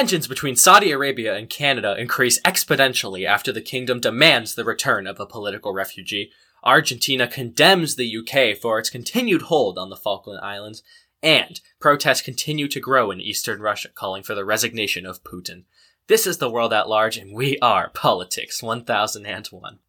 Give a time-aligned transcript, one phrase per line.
[0.00, 5.20] Tensions between Saudi Arabia and Canada increase exponentially after the kingdom demands the return of
[5.20, 6.32] a political refugee.
[6.64, 10.82] Argentina condemns the UK for its continued hold on the Falkland Islands,
[11.22, 15.64] and protests continue to grow in eastern Russia calling for the resignation of Putin.
[16.06, 19.80] This is the world at large, and we are Politics 1001.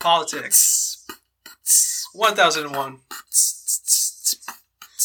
[0.00, 1.06] Politics.
[2.12, 2.98] 1001.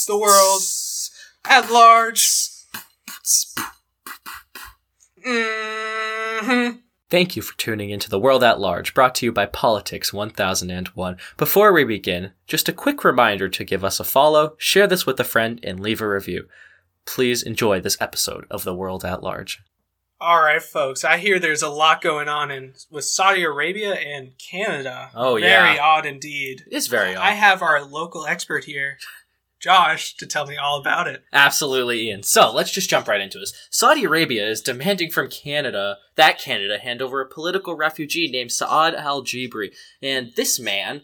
[0.07, 0.61] The world
[1.45, 2.56] at large.
[5.27, 6.70] Hmm
[7.09, 11.18] Thank you for tuning into The World at Large, brought to you by Politics 1001.
[11.38, 15.20] Before we begin, just a quick reminder to give us a follow, share this with
[15.20, 16.48] a friend, and leave a review.
[17.05, 19.63] Please enjoy this episode of The World at Large.
[20.20, 21.04] All right, folks.
[21.04, 25.12] I hear there's a lot going on in with Saudi Arabia and Canada.
[25.13, 25.82] Oh, very yeah.
[25.82, 26.63] odd indeed.
[26.71, 28.98] It's very I have our local expert here,
[29.59, 31.23] Josh, to tell me all about it.
[31.34, 32.23] Absolutely, Ian.
[32.23, 33.53] So let's just jump right into this.
[33.70, 38.93] Saudi Arabia is demanding from Canada that Canada hand over a political refugee named Saad
[38.95, 39.73] al Jabri.
[40.01, 41.01] And this man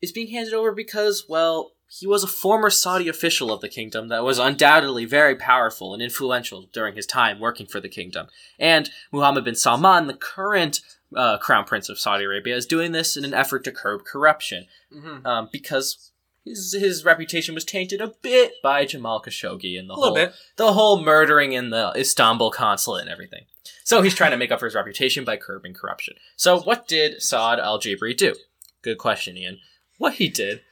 [0.00, 4.08] is being handed over because, well, he was a former Saudi official of the kingdom
[4.08, 8.28] that was undoubtedly very powerful and influential during his time working for the kingdom.
[8.60, 10.82] And Muhammad bin Salman, the current
[11.16, 14.66] uh, crown prince of Saudi Arabia, is doing this in an effort to curb corruption
[14.92, 15.24] Mm-hmm.
[15.24, 16.09] um, because
[16.44, 20.34] his his reputation was tainted a bit by Jamal Khashoggi and the whole bit.
[20.56, 23.44] the whole murdering in the Istanbul consulate and everything.
[23.84, 26.14] So he's trying to make up for his reputation by curbing corruption.
[26.36, 28.34] So what did Saad Al Jabri do?
[28.82, 29.58] Good question, Ian.
[29.98, 30.62] What he did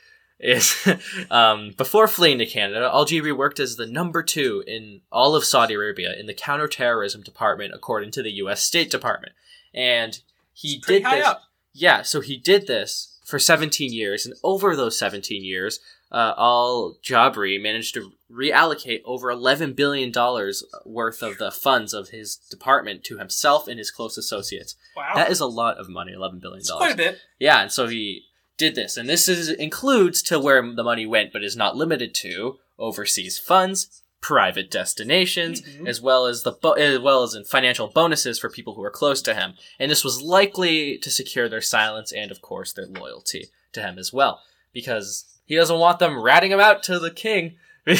[0.41, 0.89] is
[1.31, 5.45] um, before fleeing to Canada, Al Jabri worked as the number two in all of
[5.45, 8.63] Saudi Arabia in the counterterrorism department, according to the U.S.
[8.63, 9.33] State Department,
[9.75, 10.21] and
[10.53, 11.27] he did high this.
[11.27, 11.43] up.
[11.73, 16.97] Yeah, so he did this for 17 years, and over those 17 years, uh, Al
[17.05, 23.05] Jabri managed to reallocate over 11 billion dollars worth of the funds of his department
[23.05, 24.75] to himself and his close associates.
[24.97, 25.13] Wow.
[25.15, 27.13] That is a lot of money, 11 billion It's quite a dollars.
[27.13, 27.19] bit.
[27.39, 28.23] Yeah, and so he
[28.57, 32.15] did this, and this is includes to where the money went, but is not limited
[32.23, 35.89] to overseas funds, private destinations, Mhm.
[35.89, 38.91] as well as the bo- as well as in financial bonuses for people who are
[38.91, 39.55] close to him.
[39.79, 43.99] And this was likely to secure their silence and, of course, their loyalty to him
[43.99, 44.43] as well,
[44.73, 47.59] because he doesn't want them ratting him out to the king.
[47.87, 47.95] No.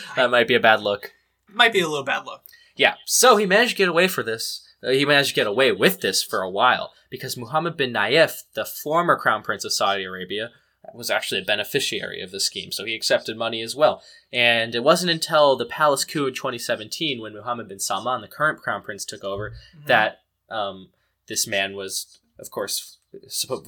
[0.16, 1.12] that might be a bad look.
[1.48, 2.42] Might be a little bad look
[2.76, 4.66] Yeah, so he managed to get away for this.
[4.82, 8.44] Uh, he managed to get away with this for a while because Muhammad bin Nayef,
[8.54, 10.50] the former crown prince of Saudi Arabia,
[10.94, 14.02] was actually a beneficiary of the scheme, so he accepted money as well.
[14.32, 18.60] And it wasn't until the palace coup in 2017, when Muhammad bin Salman, the current
[18.60, 19.86] crown prince, took over, Mhm.
[19.86, 20.90] that um,
[21.28, 22.98] this man was, of course,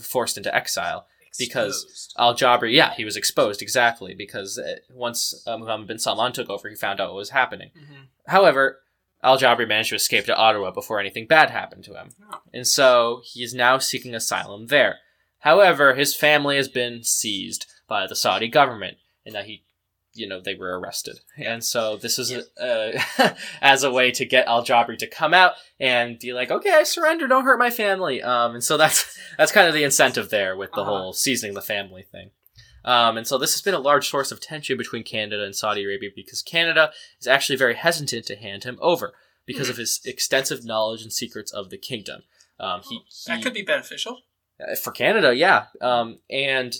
[0.00, 1.06] forced into exile.
[1.38, 6.32] because- Al Jabri, yeah, he was exposed exactly because uh, once uh, Muhammad bin Salman
[6.32, 7.70] took over, he found out what was happening.
[7.74, 8.08] Mhm.
[8.26, 8.82] However,
[9.22, 12.10] Al Jabri managed to escape to Ottawa before anything bad happened to him.
[12.30, 12.40] Oh.
[12.52, 14.98] And so he is now seeking asylum there.
[15.42, 19.64] However, his family has been seized by the Saudi government and that he,
[20.14, 21.18] you know, they were arrested.
[21.36, 25.52] And so this is uh, as a way to get Al Jabri to come out
[25.80, 28.22] and be like, okay, I surrender, don't hurt my family.
[28.22, 30.90] Um, and so that's that's kind of the incentive there with the Uh-huh.
[30.90, 32.30] whole seizing the family thing.
[32.84, 35.84] Um, and so this has been a large source of tension between Canada and Saudi
[35.84, 39.12] Arabia because Canada is actually very hesitant to hand him over
[39.46, 42.22] because of his extensive knowledge and secrets of the kingdom.
[42.58, 44.22] Um, he, that could be beneficial.
[44.82, 45.66] For Canada, yeah.
[45.80, 46.74] Um, and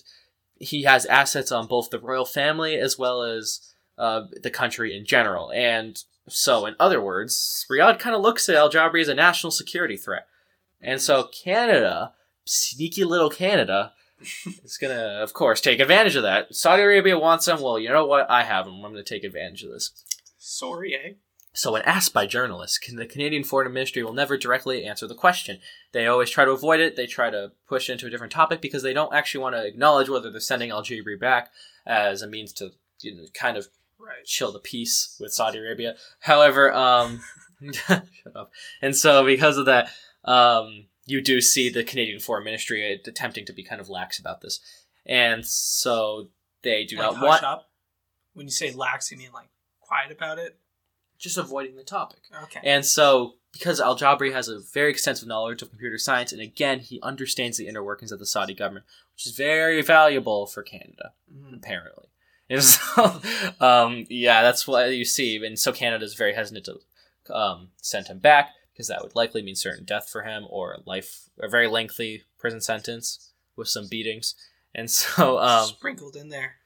[0.59, 5.05] he has assets on both the royal family as well as uh, the country in
[5.05, 5.51] general.
[5.53, 9.51] And so, in other words, Riyadh kind of looks at Al Jabri as a national
[9.51, 10.27] security threat.
[10.81, 12.13] And so, Canada,
[12.45, 13.93] sneaky little Canada,
[14.65, 16.55] is going to, of course, take advantage of that.
[16.55, 17.61] Saudi Arabia wants him.
[17.61, 18.31] Well, you know what?
[18.31, 18.75] I have him.
[18.75, 19.91] I'm going to take advantage of this.
[20.39, 21.13] Sorry, eh?
[21.55, 25.15] So, when asked by journalists, can the Canadian Foreign Ministry will never directly answer the
[25.15, 25.59] question.
[25.93, 26.97] They always try to avoid it.
[26.97, 30.09] They try to push into a different topic because they don't actually want to acknowledge
[30.09, 31.51] whether they're sending Al Jabri back
[31.87, 32.71] as a means to
[33.03, 33.69] you know, kind of
[33.99, 34.25] Right.
[34.25, 35.95] chill the peace with Saudi Arabia.
[36.21, 37.21] However, um,
[37.73, 38.51] shut up.
[38.81, 39.91] And so, because of that,
[40.25, 44.41] um, you do see the Canadian Foreign Ministry attempting to be kind of lax about
[44.41, 44.59] this,
[45.07, 46.31] and so
[46.63, 47.71] they do Like not want up.
[48.35, 49.51] When you say lax, you mean like
[49.81, 50.59] quiet about it?
[51.23, 52.19] Just avoiding the topic.
[52.45, 52.61] Okay.
[52.65, 56.81] And so, because Al Jabri has a very extensive knowledge of computer science, and again,
[56.81, 61.13] he understands the inner workings of the Saudi government, which is very valuable for Canada,
[61.33, 61.57] Mhm.
[61.57, 62.09] apparently.
[62.51, 63.23] And so,
[63.61, 65.37] um, yeah, that's what you see.
[65.43, 66.67] And so, Canada is very hesitant
[67.25, 70.79] to um, send him back because that would likely mean certain death for him or
[70.85, 74.35] life, a very lengthy prison sentence with some beatings.
[74.75, 76.57] And so, um, Sprinkled in there.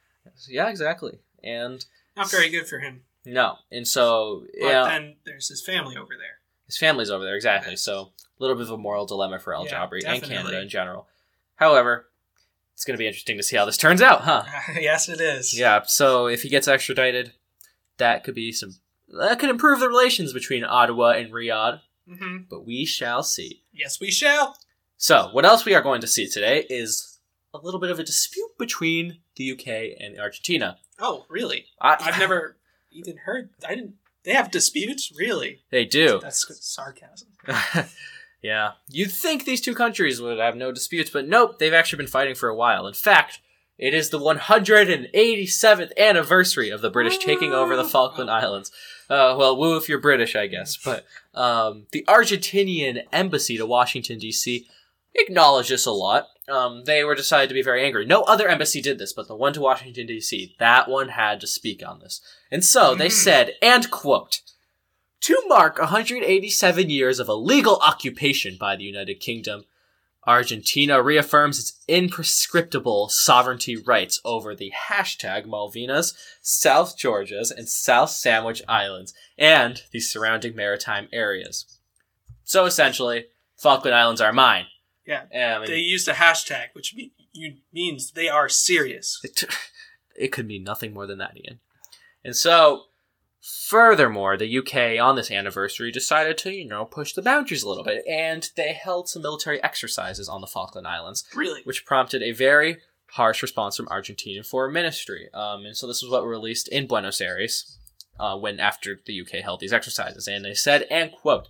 [0.48, 1.18] yeah, exactly.
[1.44, 1.84] And
[2.16, 3.04] Not very good for him.
[3.26, 6.38] No, and so But yeah, then there's his family over there.
[6.66, 7.76] his family's over there exactly.
[7.76, 10.22] So a little bit of a moral dilemma for Al Yeah, Jabri and.
[10.22, 11.08] Canada in general.
[11.56, 12.08] However,
[12.74, 14.44] it's going to be interesting to see how this turns out, huh?
[14.80, 15.58] yes, it is.
[15.58, 15.82] Yeah.
[15.86, 17.32] So if he gets extradited,
[17.98, 18.74] that could be some
[19.08, 21.80] that could improve the relations between Ottawa and Riyadh.
[22.08, 23.62] hmm But we shall see.
[23.72, 24.56] Yes, we shall.
[24.98, 27.18] So, what else we are going to see today is
[27.52, 30.78] a little bit of a dispute between the UK and Argentina.
[30.98, 31.66] Oh, really?
[31.80, 32.56] I, I've never
[32.96, 33.50] even heard.
[33.66, 33.94] I didn't.
[34.24, 35.62] They have disputes, really?
[35.70, 36.18] They do.
[36.20, 37.28] That's sarcasm.
[38.42, 38.72] yeah.
[38.90, 42.34] You'd think these two countries would have no disputes, but nope, they've actually been fighting
[42.34, 42.88] for a while.
[42.88, 43.40] In fact,
[43.78, 48.72] it is the 187th anniversary of the British taking over the Falkland Islands.
[49.08, 50.76] Uh, well, woo if you're British, I guess.
[50.76, 51.04] But
[51.34, 54.66] um, the Argentinian embassy to Washington, D.C.
[55.18, 56.28] acknowledged this a lot.
[56.48, 58.06] Um, they were decided to be very angry.
[58.06, 61.46] No other embassy did this, but the one to Washington, D.C., that one had to
[61.46, 62.20] speak on this.
[62.50, 63.12] And so they Mhm.
[63.12, 64.40] said, and quote,
[65.22, 69.64] to mark 187 years of illegal occupation by the United Kingdom,
[70.26, 78.62] Argentina reaffirms its imprescriptible sovereignty rights over the hashtag Malvinas, South Georgias, and South Sandwich
[78.68, 81.78] Islands, and the surrounding maritime areas.
[82.44, 83.26] So essentially,
[83.56, 84.66] Falkland Islands are mine.
[85.06, 85.22] Yeah.
[85.22, 86.94] Um, and They used a hashtag, which
[87.32, 89.20] you, means they are serious.
[89.22, 89.44] it,
[90.16, 91.60] it could mean nothing more than that, Ian.
[92.24, 92.84] And so,
[93.40, 97.84] furthermore, the UK on this anniversary decided to, you know, push the boundaries a little
[97.84, 101.60] bit, and they held some military exercises on the Falkland Islands, Really?
[101.64, 102.78] which prompted a very
[103.12, 105.28] harsh response from Argentinian foreign ministry.
[105.32, 107.78] Um, and so this was what was released in Buenos Aires
[108.18, 111.48] uh, when after the UK held these exercises, and they said, and quote.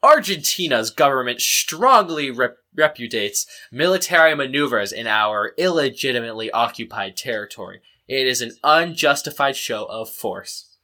[0.00, 7.80] Argentina's government strongly rep- repudiates military maneuvers in our illegitimately occupied territory.
[8.06, 10.76] It is an unjustified show of force.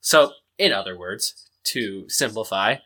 [0.00, 2.76] So, in other words, to simplify,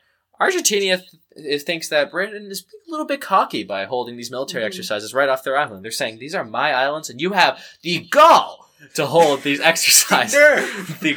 [0.40, 1.02] Argentina
[1.36, 4.68] th- thinks that Britain is a little bit cocky by holding these military Mhm.
[4.68, 5.84] exercises right off their island.
[5.84, 10.34] They're saying, these are my islands, and you have the gall to hold these exercises.
[11.00, 11.12] The,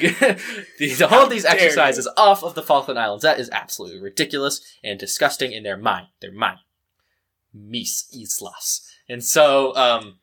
[0.77, 3.23] the, to hold these exercises off of the Falkland Islands.
[3.23, 6.07] That is absolutely ridiculous and disgusting in their mind.
[6.21, 6.59] They're mine.
[7.57, 8.81] Mis Islas.
[9.09, 10.19] And so, um,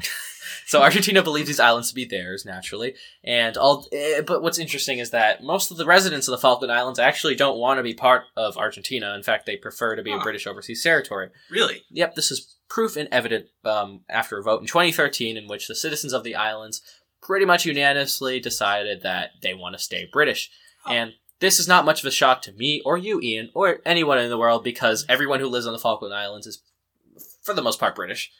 [0.66, 2.94] so Argentina believes these islands to be theirs naturally,
[3.24, 3.86] and all.
[3.92, 7.34] eh, But what's interesting is that most of the residents of the Falkland Islands actually
[7.34, 9.14] don't want to be part of Argentina.
[9.14, 11.30] In fact, they prefer to be a British overseas territory.
[11.50, 11.82] Really?
[11.90, 15.74] Yep, this is proof and evident um, after a vote in 2013 in which the
[15.74, 16.82] citizens of the islands
[17.22, 20.50] pretty much unanimously decided that they want to stay British.
[20.86, 20.92] Oh.
[20.92, 24.18] And this is not much of a shock to me or you, Ian, or anyone
[24.18, 26.62] in the world because everyone who lives on the Falkland Islands is,
[27.42, 28.32] for the most part, British.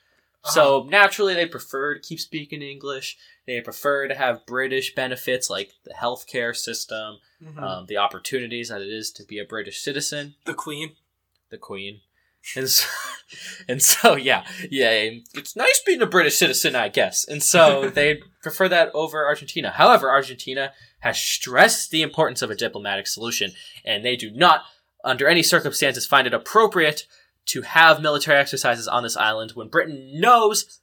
[0.45, 3.19] So naturally, they prefer to keep speaking English.
[3.47, 7.63] They prefer to have British benefits like the healthcare system, Mhm.
[7.63, 10.97] um, the opportunities that it is to be a British citizen the Queen.
[11.51, 12.01] the Queen.
[12.57, 12.87] And so,
[13.69, 17.27] and so, yeah, yeah, it's nice being a British citizen, I guess.
[17.27, 19.71] And so they prefer that over Argentina.
[19.71, 23.53] However, Argentina has stressed the importance of a diplomatic solution,
[23.85, 24.63] and they do not,
[25.05, 27.07] under any circumstances, find it appropriate
[27.47, 30.81] to have military exercises on this island when Britain knows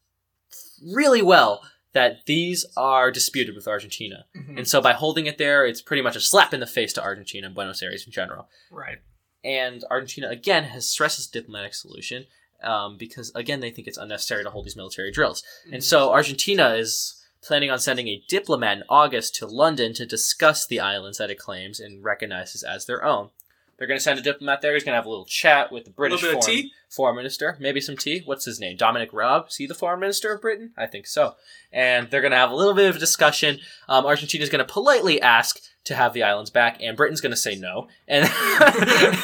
[0.93, 1.61] really well
[1.93, 4.25] that these are disputed with Argentina.
[4.35, 4.57] Mhm.
[4.57, 7.01] And so by holding it there, it's pretty much a slap in the face to
[7.03, 8.99] Argentina and Buenos Aires in general Right.
[9.43, 12.25] and Argentina again has stressed this diplomatic solution
[12.63, 16.73] um, because again they think it's unnecessary to hold these military drills, and so Argentina
[16.73, 21.29] is planning on sending a diplomat in August to London to discuss the islands that
[21.29, 23.29] it claims and recognizes as their own.
[23.77, 24.73] They're going to send a diplomat there.
[24.73, 26.71] He's going to have a little chat with the British little bit of foreign, tea?
[26.89, 28.21] foreign minister, maybe some tea.
[28.23, 28.77] What's his name?
[28.77, 29.47] Dominic Raab.
[29.49, 30.71] Is he the foreign minister of Britain?
[30.77, 31.35] I think so.
[31.73, 33.59] And they're going to have a little bit of a discussion.
[33.89, 37.37] Um, is going to politely ask to have the islands back, and Britain's going to
[37.37, 37.87] say no.
[38.07, 38.25] And,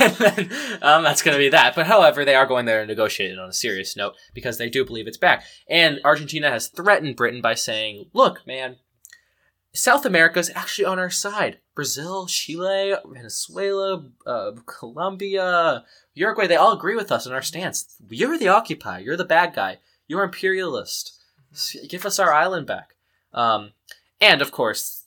[0.01, 0.49] and then
[0.81, 1.75] um, that's going to be that.
[1.75, 4.69] But however, they are going there to negotiate it on a serious note because they
[4.69, 5.43] do believe it's back.
[5.69, 8.77] And Argentina has threatened Britain by saying, look, man,
[9.73, 11.59] South America is actually on our side.
[11.73, 17.95] Brazil, Chile, Venezuela, uh, Colombia, Uruguay, they all agree with us in our stance.
[18.09, 18.99] You're the occupier.
[18.99, 19.79] You're the bad guy.
[20.07, 21.17] You're imperialist.
[21.89, 22.95] Give us our island back.
[23.33, 23.71] Um,
[24.19, 25.00] and of course,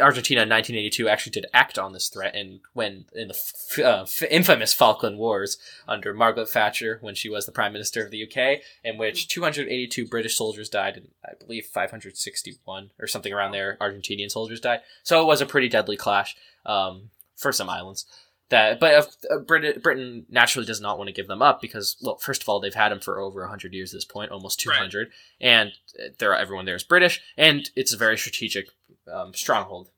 [0.00, 4.02] Argentina in 1982 actually did act on this threat, and when in the f- uh,
[4.02, 8.22] f- infamous Falkland Wars under Margaret Thatcher, when she was the Prime Minister of the
[8.22, 13.76] UK, in which 282 British soldiers died, and I believe 561 or something around there,
[13.80, 14.80] Argentinian soldiers died.
[15.02, 18.06] So it was a pretty deadly clash um, for some islands.
[18.50, 22.16] That, but uh, Britain, Britain naturally does not want to give them up because, well,
[22.16, 24.76] first of all, they've had them for over 100 years at this point, almost Right.
[24.76, 28.70] 200, and uh, they're, everyone there is British, and it's a very strategic
[29.12, 29.88] um, stronghold.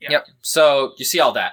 [0.00, 0.10] Yeah.
[0.12, 0.26] Yep.
[0.40, 1.52] So you see all that,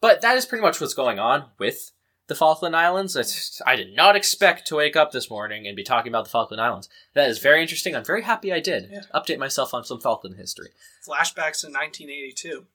[0.00, 1.90] but that is pretty much what's going on with
[2.28, 3.16] the Falkland Islands.
[3.16, 6.30] It's, I did not expect to wake up this morning and be talking about the
[6.30, 6.88] Falkland Islands.
[7.14, 7.96] That is very interesting.
[7.96, 8.88] I'm very happy I did.
[8.92, 9.00] Yeah.
[9.14, 10.68] Update myself on some Falkland history.
[11.06, 12.66] Flashbacks to 1982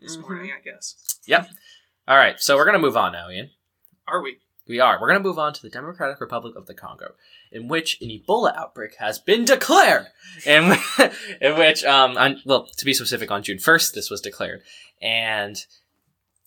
[0.00, 0.22] this Mhm.
[0.22, 1.18] morning, I guess.
[1.26, 1.48] Yep.
[2.08, 3.50] All right, so we're gonna move on now, Ian.
[4.08, 4.38] Are we?
[4.70, 5.00] We are.
[5.00, 7.14] We're going to move on to the Democratic Republic of the Congo,
[7.50, 10.06] in which an Ebola outbreak has been declared.
[10.46, 10.76] In,
[11.40, 14.62] in which, um, on, well, to be specific, on June 1st, this was declared.
[15.02, 15.56] And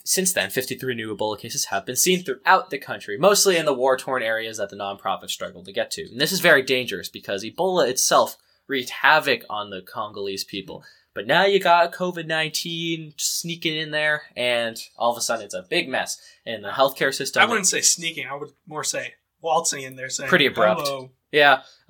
[0.05, 3.73] since then, 53 new Ebola cases have been seen throughout the country, mostly in the
[3.73, 6.03] war torn areas that the nonprofits struggled to get to.
[6.03, 8.37] And this is very dangerous because Ebola itself
[8.67, 10.85] wreaked havoc on the Congolese people.
[11.15, 15.53] But now you got COVID 19 sneaking in there, and all of a sudden it's
[15.53, 17.41] a big mess in the healthcare system.
[17.43, 18.27] I wouldn't say sneaking.
[18.27, 20.81] I would more say waltzing in there saying, Pretty abrupt.
[20.81, 21.61] Hello, Yeah.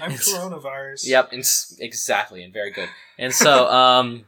[0.00, 1.06] I'm coronavirus.
[1.06, 1.28] Yep.
[1.32, 2.88] It's, exactly, and very good.
[3.18, 4.24] And so, um,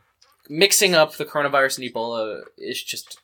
[0.48, 3.18] mixing up the coronavirus and Ebola is just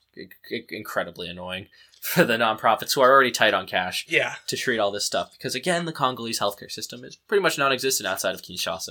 [0.71, 1.67] incredibly annoying
[2.01, 4.35] for the nonprofits who are already tight on cash Yeah.
[4.47, 5.33] to treat all this stuff.
[5.33, 8.91] Because again, the Congolese healthcare system is pretty much non-existent outside of Kinshasa.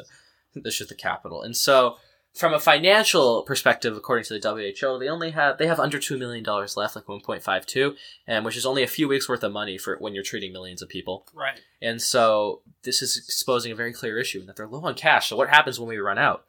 [0.56, 1.42] That's is the capital.
[1.42, 1.98] And so,
[2.34, 4.50] from a financial perspective, according to the
[4.82, 7.66] WHO, they only have they have under two million dollars left, like one point five
[7.66, 7.96] two,
[8.28, 10.82] and which is only a few weeks worth of money for when you're treating millions
[10.82, 11.28] of people.
[11.34, 11.60] Right.
[11.82, 15.30] And so this is exposing a very clear issue in that they're low on cash.
[15.30, 16.46] So what happens when we run out?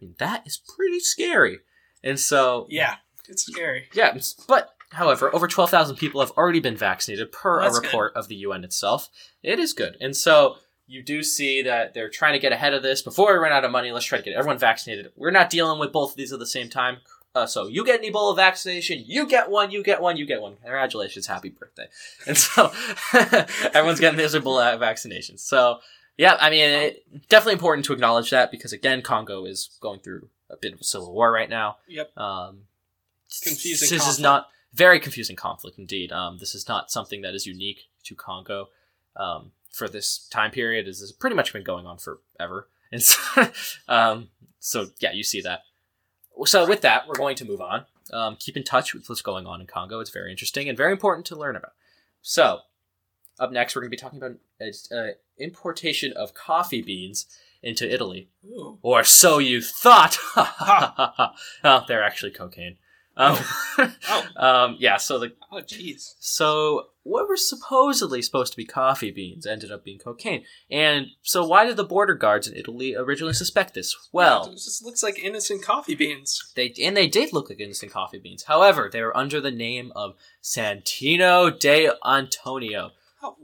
[0.00, 1.58] I mean, that is pretty scary.
[2.02, 2.96] And so, Yeah.
[3.28, 3.88] It's scary.
[3.92, 7.86] yeah, but however, over 12,000 people have already been vaccinated per Well, a that's good.
[7.88, 9.08] report of the UN itself.
[9.42, 9.96] It is good.
[10.00, 10.56] And so
[10.86, 13.02] you do see that they're trying to get ahead of this.
[13.02, 15.10] Before we run out of money, let's try to get everyone vaccinated.
[15.16, 16.98] We're not dealing with both of these at the same time.
[17.34, 20.40] Uh, so you get an Ebola vaccination, you get one, you get one, you get
[20.40, 20.56] one.
[20.62, 21.86] Congratulations, happy birthday!
[22.26, 22.72] And so
[23.74, 25.36] everyone's getting this Ebola vaccination.
[25.36, 25.80] So
[26.16, 30.30] yeah, I mean, it, definitely important to acknowledge that because again, Congo is going through
[30.48, 31.76] a bit of a civil war right now.
[31.88, 32.16] Yep.
[32.16, 32.60] Um,
[33.42, 36.12] Confusing This is not very confusing conflict indeed.
[36.12, 38.68] Um, this is not something that is unique to Congo.
[39.16, 43.48] Um, for this time period, this has pretty much been going on forever, and so,
[43.88, 45.60] um, so yeah, you see that.
[46.44, 47.86] So with that, we're going to move on.
[48.12, 50.00] Um, keep in touch with what's going on in Congo.
[50.00, 51.72] It's very interesting and very important to learn about.
[52.22, 52.60] So,
[53.38, 57.26] up next, we're going to be talking about uh, uh, importation of coffee beans
[57.62, 58.28] into Italy.
[58.46, 58.78] Ooh.
[58.82, 60.18] Or so you thought.
[60.36, 62.76] oh, they're actually cocaine.
[63.16, 63.38] Um,
[64.08, 64.26] Oh.
[64.36, 64.96] um, yeah.
[64.96, 66.14] So the Oh, jeez.
[66.18, 70.44] so what were supposedly supposed to be coffee beans ended up being cocaine.
[70.70, 73.94] And so why did the border guards in Italy originally suspect this?
[74.12, 76.52] Well, It just looks like innocent coffee beans.
[76.56, 78.44] they and they did look like innocent coffee beans.
[78.44, 82.90] However, they were under the name of Santino de Antonio.
[83.22, 83.36] Oh,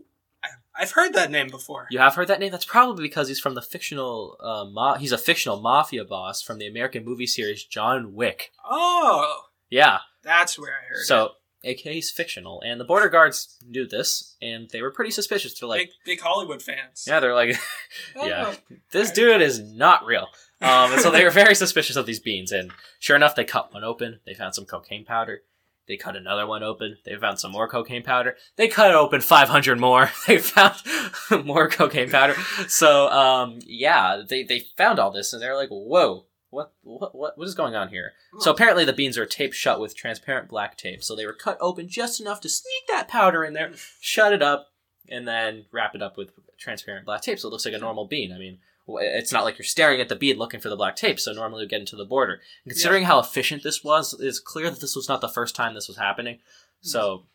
[0.74, 1.86] I've heard that name before.
[1.90, 2.50] You have heard that name?
[2.50, 4.36] That's probably because he's from the fictional.
[4.40, 8.50] Uh, ma- he's a fictional mafia boss from the American movie series John Wick.
[8.68, 9.98] Oh, Yeah.
[10.22, 11.06] that's where I heard it.
[11.06, 11.32] So,
[11.64, 15.58] aka he's fictional, and the border guards knew this, and they were pretty suspicious.
[15.58, 17.04] They're like, big, big Hollywood fans.
[17.06, 17.56] yeah, they're like,
[18.16, 18.54] Oh, yeah.
[18.90, 20.26] this dude is not real.
[20.60, 23.72] Um, and so they were very suspicious of these beans, and sure enough, they cut
[23.74, 24.20] one open.
[24.26, 25.42] They found some cocaine powder.
[25.88, 26.98] They cut another one open.
[27.04, 28.36] They found some more cocaine powder.
[28.56, 30.10] They cut open 500 more.
[30.28, 30.76] They found
[31.44, 32.34] more cocaine powder.
[32.68, 37.38] So, um, yeah, they, they found all this, and they're like, whoa, what, what, what,
[37.38, 38.12] what is going on here?
[38.40, 41.02] So apparently the beans are taped shut with transparent black tape.
[41.02, 44.42] So they were cut open just enough to sneak that powder in there, shut it
[44.42, 44.68] up,
[45.08, 47.38] and then wrap it up with transparent black tape.
[47.38, 48.32] So it looks like a normal bean.
[48.34, 51.18] I mean, it's not like you're staring at the bean looking for the black tape.
[51.18, 52.34] So normally you get into the border.
[52.64, 55.72] And considering how efficient this was, it's clear that this was not the first time
[55.72, 56.34] this was happening.
[56.82, 56.88] Hmm.
[56.88, 57.26] So,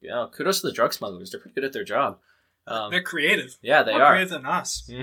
[0.00, 1.30] you know, kudos to the drug smugglers.
[1.30, 2.18] They're pretty good at their job.
[2.66, 3.56] Um, They're creative.
[3.62, 4.10] yeah, they More are.
[4.12, 4.90] creative than us.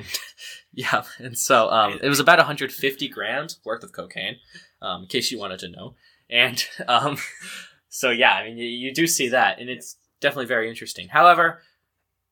[0.74, 4.38] Yeah, and so um, it was about 150 grams worth of cocaine,
[4.82, 5.96] um, in case you wanted to know.
[6.30, 7.18] And um,
[7.90, 11.10] so, yeah, I mean, you, you do see that, and it's definitely very interesting.
[11.10, 11.62] However,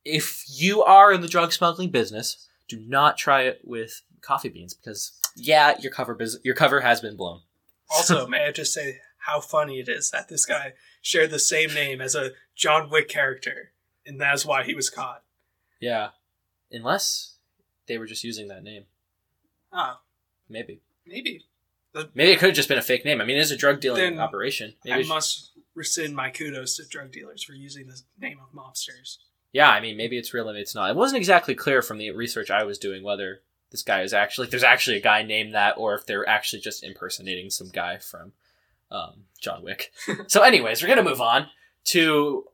[0.05, 4.73] if you are in the drug smuggling business, do not try it with coffee beans
[4.73, 7.41] because, yeah, your cover bus- your cover has been blown.
[7.91, 11.73] Also, may I just say how funny it is that this guy shared the same
[11.73, 13.71] name as a John Wick character,
[14.09, 15.23] and that's why he was caught.
[15.79, 16.09] Yeah,
[16.71, 17.35] unless
[17.87, 18.83] they were just using that name,
[19.71, 19.99] Oh,
[20.49, 20.81] maybe.
[21.05, 21.45] maybe.
[22.13, 23.19] Maybe it could have just been a fake name.
[23.19, 24.75] I mean, it is a drug dealing operation.
[24.85, 29.17] Maybe I must rescind my kudos to drug dealers for using the name of mobsters.
[29.51, 30.91] Yeah, I mean, maybe it's real, maybe it's not.
[30.91, 34.45] It wasn't exactly clear from the research I was doing whether this guy is actually,
[34.45, 37.97] if there's actually a guy named that, or if they're actually just impersonating some guy
[37.97, 38.33] from
[38.91, 39.91] um, John Wick.
[40.27, 41.47] so, anyways, we're going to move on
[41.85, 42.45] to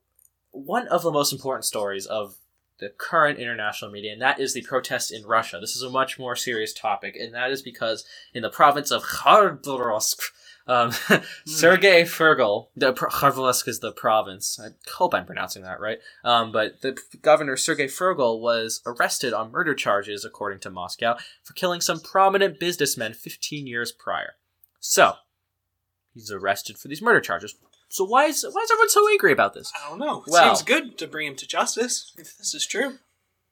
[0.55, 2.37] one of the most important stories of
[2.79, 5.59] the current international media, and that is the protests in Russia.
[5.59, 9.03] This is a much more serious topic, and that is because in the province of
[9.03, 10.21] Khabarovsk,
[10.67, 10.91] Um,
[11.45, 14.59] Sergei Furgal, the Kharkovsk is the province.
[14.59, 15.99] I hope I'm pronouncing that right.
[16.23, 21.53] Um, but the governor Sergei Furgal was arrested on murder charges, according to Moscow, for
[21.53, 24.33] killing some prominent businessmen 15 years prior.
[24.79, 25.13] So
[26.13, 27.55] he's arrested for these murder charges.
[27.95, 29.71] So why is why is everyone so angry about this?
[29.73, 30.21] I don't know.
[30.27, 32.99] It Well- seems good to bring him to justice if this is true.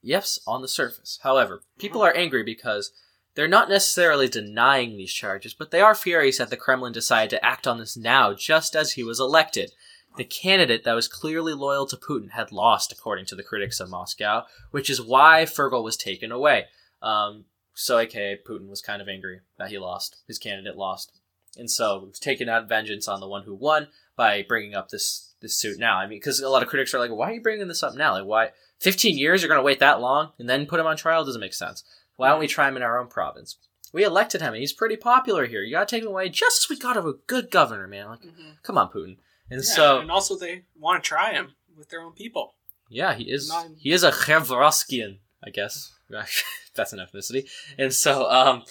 [0.02, 1.18] Yes, on the surface.
[1.22, 2.92] However, people are angry because
[3.34, 7.42] they're not necessarily denying these charges, but they are furious that the Kremlin decided to
[7.42, 9.72] act on this now, just as he was elected.
[10.18, 13.88] The candidate that was clearly loyal to Putin had lost, according to the critics of
[13.88, 16.66] Moscow, which is why Furgal was taken away.
[17.00, 20.18] Um, so, aka Putin was kind of angry that he lost.
[20.28, 21.12] His candidate lost.
[21.56, 24.74] And so he was taking out of vengeance on the one who won by bringing
[24.74, 25.96] up this this suit now.
[25.98, 27.94] I mean, because a lot of critics are like, why are you bringing this up
[27.94, 28.12] now?
[28.12, 28.50] Like, why?
[28.80, 31.24] 15 years, you're going to wait that long and then put him on trial?
[31.24, 31.84] Doesn't make sense.
[32.16, 33.56] Why don't we try him in our own province?
[33.92, 35.62] We elected him and he's pretty popular here.
[35.62, 38.08] You got to take him away just as we got of a good governor, man.
[38.08, 38.20] Like,
[38.62, 39.16] come on, Putin.
[39.50, 42.54] And Yeah, so, and also they want to try him with their own people.
[42.90, 45.92] yeah, he is Not- he is a Khevroskian, I guess.
[46.74, 47.48] That's an ethnicity.
[47.78, 48.64] And so, um,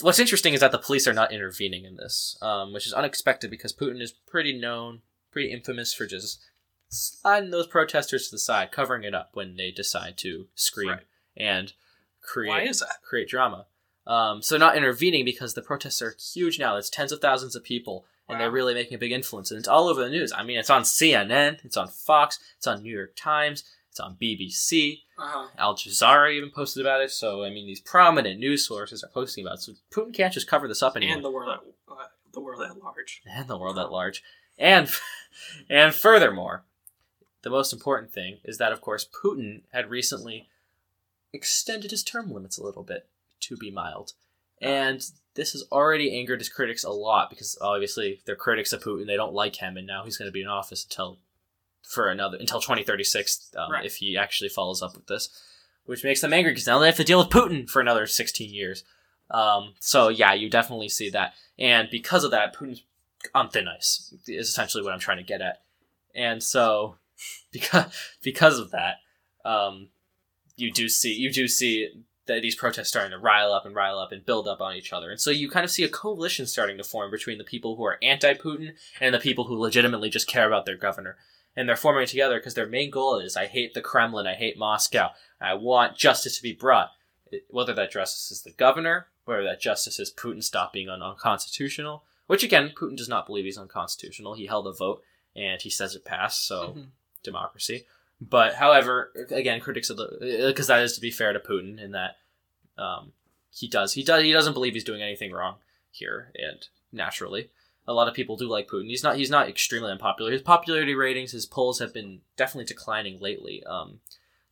[0.00, 3.50] what's interesting is that the police are not intervening in this, um, which is unexpected
[3.50, 5.00] because Putin is pretty known,
[5.30, 6.40] pretty infamous for just
[6.88, 11.06] sliding those protesters to the side, covering it up when they decide to scream Right.
[11.36, 11.72] and
[12.22, 13.02] create Why is that?
[13.02, 13.66] create drama.
[14.06, 16.76] Um, so not intervening because the protests are huge now.
[16.76, 19.50] It's tens of thousands of people, and they're really making a big influence.
[19.50, 20.32] And it's all over the news.
[20.32, 23.64] I mean, it's on CNN, it's on Fox, it's on New York Times,
[23.96, 25.00] it's on BBC.
[25.18, 25.48] Uh-huh.
[25.56, 27.10] Al Jazeera even posted about it.
[27.10, 29.62] So I mean, these prominent news sources are posting about it.
[29.62, 31.16] So Putin can't just cover this up anymore.
[31.16, 33.22] And the world at, uh, the world at large.
[33.26, 34.22] and the world at large.
[34.58, 34.90] And
[35.70, 36.64] and furthermore,
[37.42, 40.48] the most important thing is that of course Putin had recently
[41.32, 43.08] extended his term limits a little bit
[43.40, 44.12] to be mild.
[44.60, 45.02] And
[45.34, 49.16] this has already angered his critics a lot because obviously they're critics of Putin, they
[49.16, 51.18] don't like him and now he's going to be in office until
[51.86, 53.86] for another until 2036 um, Right.
[53.86, 55.28] if he actually follows up with this,
[55.84, 58.52] which makes them angry because now they have to deal with Putin for another 16
[58.52, 58.84] years.
[59.30, 62.82] Um, so yeah, you definitely see that, and because of that, Putin's
[63.34, 64.14] on thin ice.
[64.28, 65.62] Is essentially what I'm trying to get at,
[66.14, 66.96] and so
[67.52, 67.86] because
[68.22, 68.96] because of that,
[69.44, 69.88] um,
[70.56, 71.88] you do see you do see
[72.26, 74.92] that these protests starting to rile up and rile up and build up on each
[74.92, 77.74] other, and so you kind of see a coalition starting to form between the people
[77.76, 81.16] who are anti-Putin and the people who legitimately just care about their governor.
[81.56, 84.58] And they're forming together because their main goal is I hate the Kremlin, I hate
[84.58, 86.90] Moscow, I want justice to be brought.
[87.48, 92.04] Whether that justice is the governor, whether that justice is Putin stop being un- unconstitutional,
[92.26, 94.34] which again, Putin does not believe he's unconstitutional.
[94.34, 95.02] He held a vote
[95.34, 96.86] and he says it passed, so Mhm.
[97.22, 97.86] democracy.
[98.20, 101.90] But however, again, critics of the because that is to be fair to Putin in
[101.92, 102.16] that
[102.78, 103.12] um,
[103.50, 105.56] he does he does he doesn't believe he's doing anything wrong
[105.90, 107.50] here, and naturally,
[107.88, 108.86] a lot of people do like Putin.
[108.88, 110.30] He's not he's not extremely unpopular.
[110.32, 114.00] His popularity ratings, his polls have been definitely declining lately um,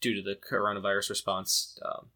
[0.00, 2.06] due to the coronavirus response, um,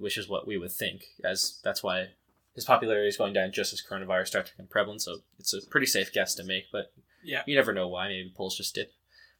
[0.00, 1.02] which is what we would think.
[1.24, 2.08] As that's why
[2.54, 5.02] his popularity is going down just as coronavirus starts to become prevalent.
[5.02, 7.42] So it's a pretty safe guess to make, but Yeah.
[7.46, 8.08] you never know why.
[8.08, 8.92] Maybe polls just dip.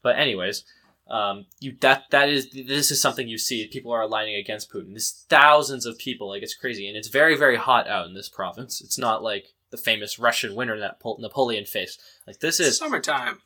[0.03, 0.65] But anyways,
[1.09, 3.67] um, you that that is this is something you see.
[3.69, 4.91] People are aligning against Putin.
[4.91, 6.29] There's thousands of people.
[6.29, 8.81] Like it's crazy, and it's very very hot out in this province.
[8.81, 12.01] It's not like the famous Russian winter that Napoleon faced.
[12.27, 13.41] Like this is summertime.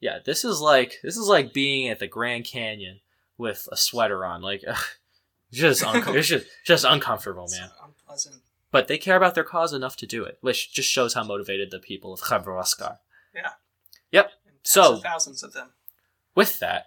[0.00, 3.00] yeah, this is like this is like being at the Grand Canyon
[3.38, 4.42] with a sweater on.
[4.42, 4.76] Like ugh,
[5.52, 7.70] just unco- it's just just uncomfortable, It's man.
[7.84, 8.36] unpleasant.
[8.72, 11.70] But they care about their cause enough to do it, which just shows how motivated
[11.72, 12.98] the people of Khyberossk are.
[14.12, 14.32] Yep.
[14.62, 15.70] So- of thousands of them.
[16.34, 16.86] with that,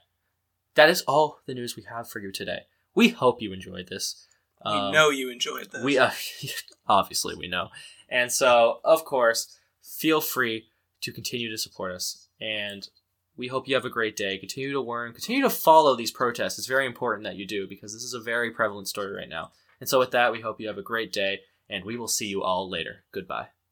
[0.75, 2.63] that is all the news we have for you today.
[2.95, 4.27] We hope you enjoyed this.
[4.65, 5.83] we Um, know you enjoyed this.
[5.83, 6.11] we uh,
[6.87, 7.69] obviously we know,
[8.13, 10.67] and so of course, feel free
[11.01, 12.87] to continue to support us, and
[13.35, 14.37] we hope you have a great day.
[14.37, 16.57] Continue to learn, continue to follow these protests.
[16.57, 19.51] It's very important that you do because this is a very prevalent story right now.
[19.79, 22.27] And so, with that, we hope you have a great day, and we will see
[22.27, 23.03] you all later.
[23.11, 23.47] Goodbye.